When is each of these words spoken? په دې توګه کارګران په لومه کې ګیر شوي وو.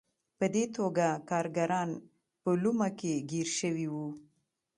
په 0.37 0.45
دې 0.53 0.65
توګه 0.77 1.07
کارګران 1.29 1.89
په 2.41 2.49
لومه 2.63 2.89
کې 2.99 3.25
ګیر 3.29 3.47
شوي 3.59 3.87
وو. 3.93 4.07